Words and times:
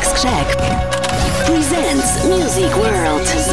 Patrick 0.00 0.18
Skrzek 0.18 1.44
presents 1.44 2.24
Music 2.24 2.74
World. 2.76 3.49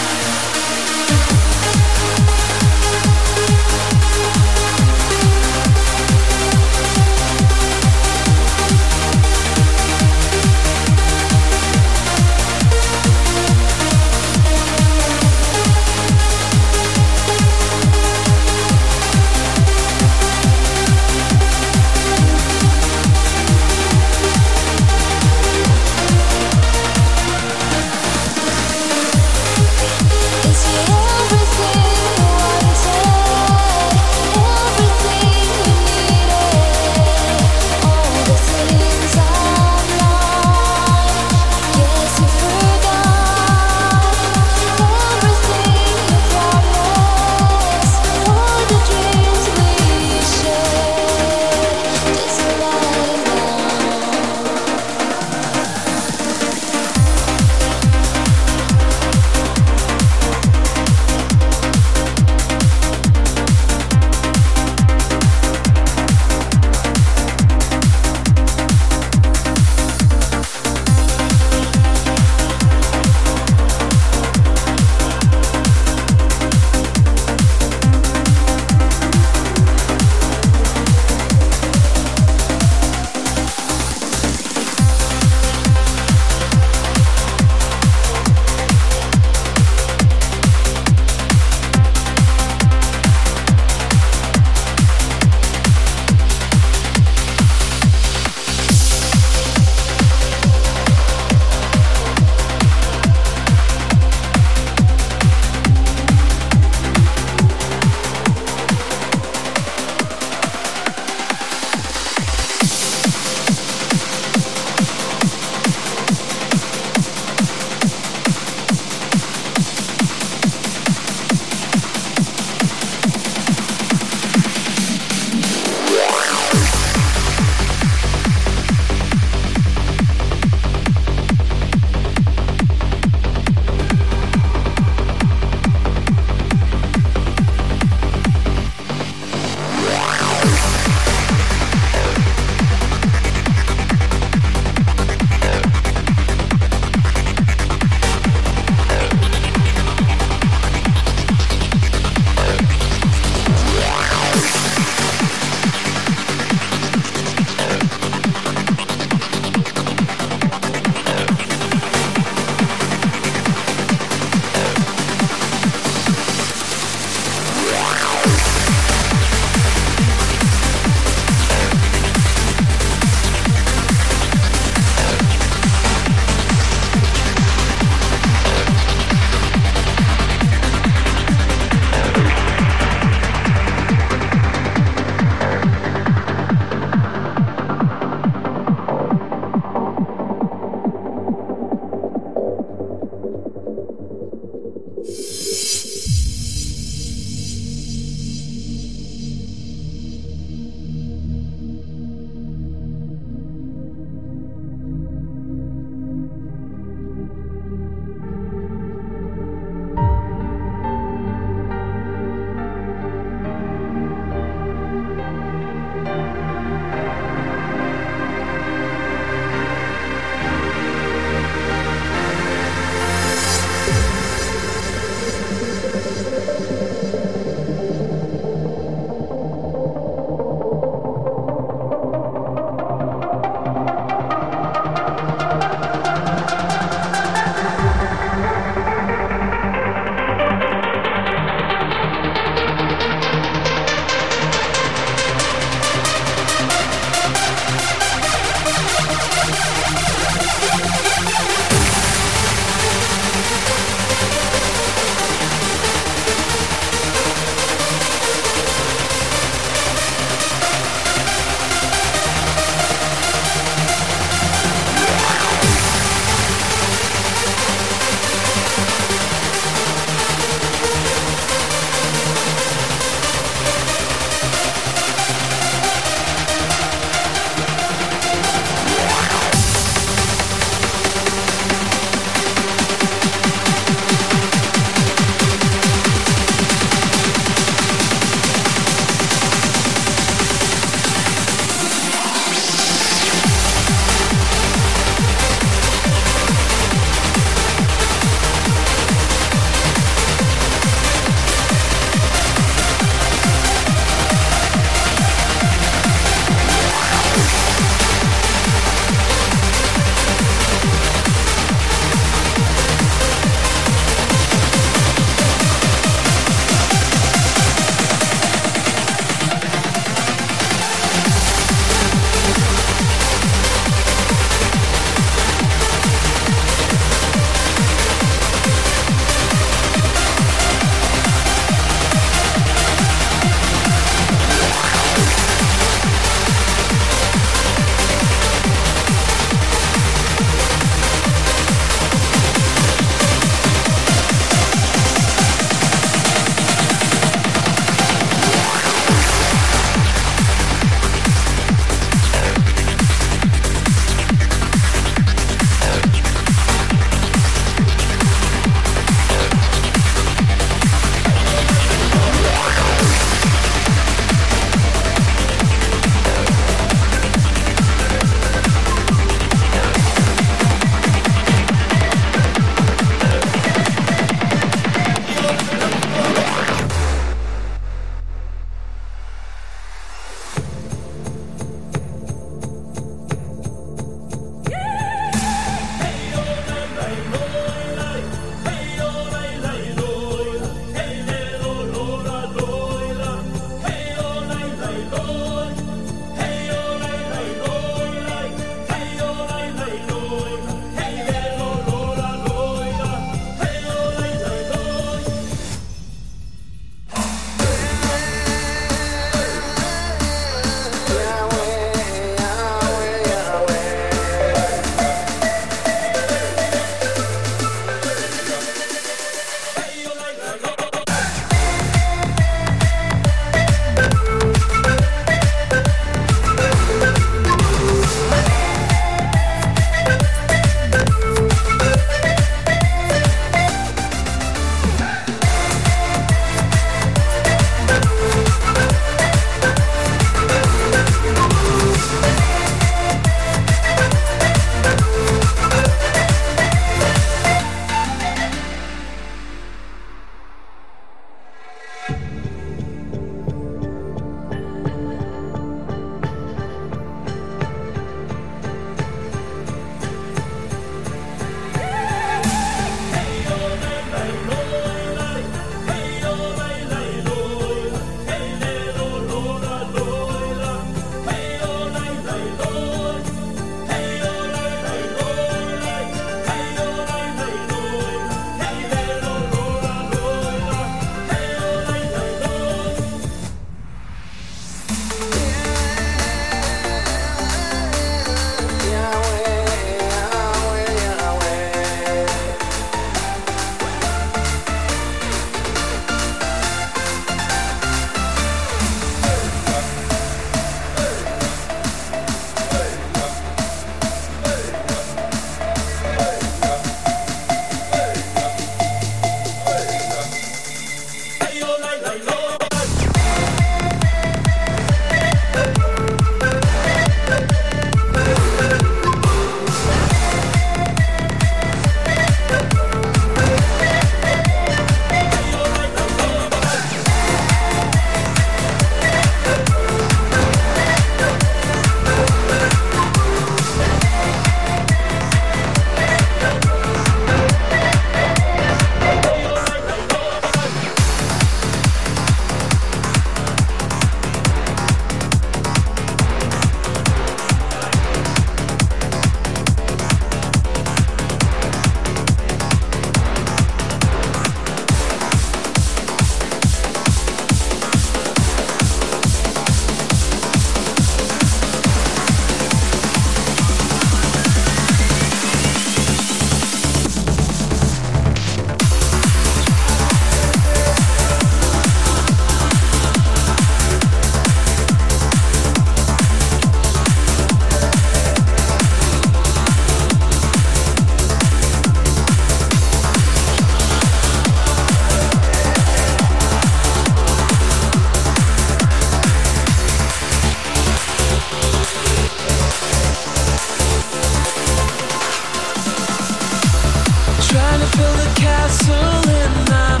Build 597.95 598.19
a 598.19 598.33
castle 598.35 599.29
in 599.29 599.51
my 599.69 600.00